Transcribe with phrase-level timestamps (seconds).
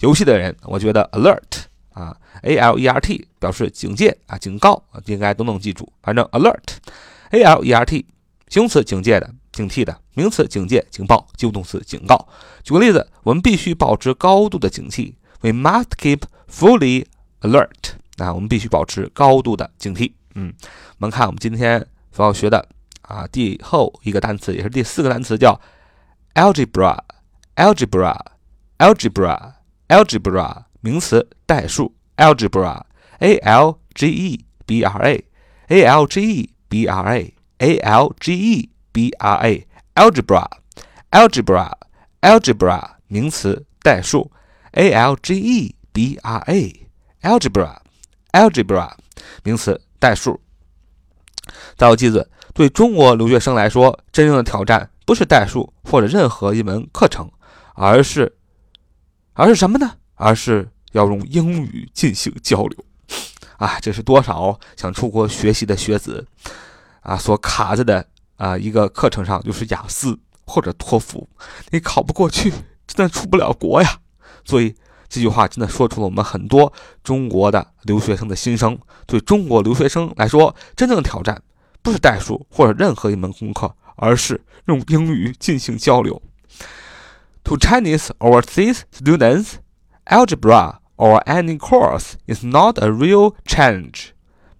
[0.00, 5.90] 游戏的人，我觉得 alert 啊，a l e r t 表示警戒啊，警告，应该都能记住。
[6.02, 8.04] 反正 alert，a l e r t
[8.48, 12.28] 形容词警戒的、警惕的；名词警戒、警报；及物动词警告。
[12.62, 15.14] 举个例子，我们必须保持高度的警惕。
[15.40, 17.06] We must keep fully
[17.40, 17.94] alert。
[18.18, 20.12] 啊，我们必须保持高度的警惕。
[20.34, 20.52] 嗯，
[20.98, 22.68] 我们看我们今天所要学的
[23.02, 25.60] 啊，第后一个单词也是第四个单词叫。
[26.33, 27.03] algebra
[27.55, 28.15] algebra
[28.77, 29.53] algebra
[29.87, 32.81] algebra 名词代数 algebra
[33.19, 35.23] a l g e b r a
[35.67, 40.47] a l g e b r a a l g e b r a algebra
[41.11, 41.71] algebra
[42.21, 44.31] algebra 名词代数
[44.71, 46.87] a l g e b r a
[47.21, 47.77] algebra
[48.31, 48.91] algebra
[49.43, 50.39] 名词代数。
[51.75, 54.88] 造句子 对中国留学生来说，真正的挑战。
[55.06, 57.30] 不是代数或者任何一门课程，
[57.74, 58.38] 而是，
[59.34, 59.96] 而是什么呢？
[60.14, 62.84] 而是要用英语进行交流，
[63.58, 66.26] 啊，这是多少想出国学习的学子
[67.02, 68.06] 啊所卡着的
[68.36, 71.28] 啊一个课程上，就是雅思或者托福，
[71.68, 72.50] 你考不过去，
[72.86, 73.98] 真的出不了国呀。
[74.46, 74.74] 所以
[75.10, 76.72] 这句话真的说出了我们很多
[77.02, 78.78] 中国的留学生的心声。
[79.06, 81.42] 对中国留学生来说，真正的挑战
[81.83, 86.21] 不是代数或者任何一门功课，而是用英语进行交流。
[87.43, 89.53] To Chinese overseas students,
[90.05, 94.09] algebra or any course is not a real challenge,